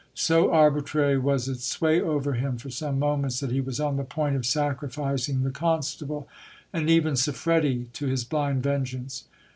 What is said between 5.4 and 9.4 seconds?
the constable, and even Siffredi, to his blind vengeance.